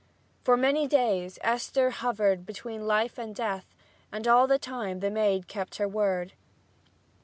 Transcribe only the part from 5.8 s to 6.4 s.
word.